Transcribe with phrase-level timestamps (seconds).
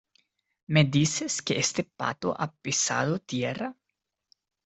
[0.65, 3.75] ¿me dices que este pato ha pisado tierra?